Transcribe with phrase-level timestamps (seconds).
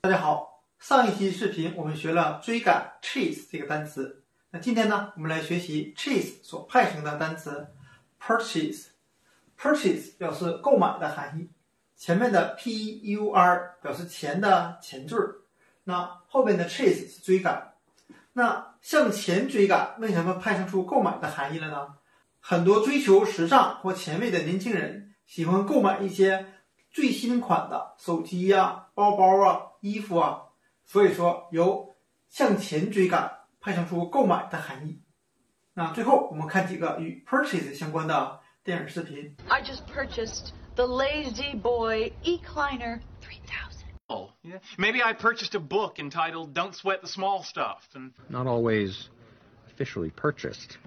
[0.00, 7.66] 大家好，上一期视频我们学了追赶 chase 这个单词，那今天呢，我们来学习 chase 所派生的单词
[8.22, 8.90] purchase。
[9.58, 11.50] purchase 表示购买的含义，
[11.96, 15.16] 前面的 p u r 表示钱的前缀，
[15.82, 17.74] 那后边的 chase 是追赶。
[18.34, 21.96] 那向前追赶为什么派生出购买的含义了呢？
[22.38, 26.46] 很多追求时尚或前卫的年轻人喜欢购买一些
[26.90, 30.42] 最新款的手机呀、包包啊、衣服啊，
[30.84, 31.96] 所以说由
[32.28, 35.02] 向前追赶派生出购买的含义。
[35.74, 39.36] 那最后我们看几个与 purchase 相关的电影视频。
[39.48, 43.86] I just purchased the Lazy Boy Ecliner 3000.
[44.08, 44.58] Oh, yeah.
[44.78, 49.10] Maybe I purchased a book entitled Don't Sweat the Small Stuff and not always
[49.70, 50.78] officially purchased.